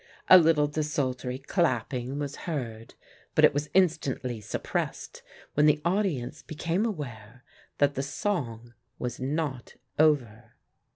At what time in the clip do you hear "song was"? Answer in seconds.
8.01-9.19